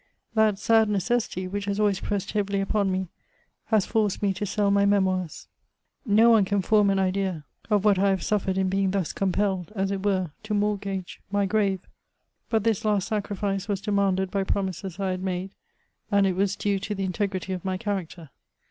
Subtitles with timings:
[0.33, 3.09] That sad necessity, which has always pressed heavily upon me,
[3.65, 5.47] has forced me to sell my Memoirs.
[6.07, 9.71] No one can form an ide^ of what I have suffered in being thus compelled,
[9.75, 11.81] as it were, to mortgage my grave;
[12.49, 15.51] but this last sacrifice was demanded by promises I had made«
[16.09, 18.31] and it was due to the integrity of my character.